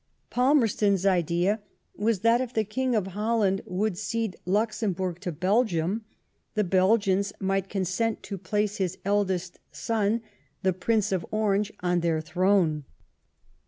[0.31, 2.05] Palmerston s idea 44 LIFE OF VISCOUNT FALMEB8T0N.
[2.07, 6.01] was that if the King of Holland would oede Luxemborg to Belginniy
[6.55, 10.21] the Belgians might consent to place his eldest son,
[10.63, 12.83] the Prince of Orange, on their throne.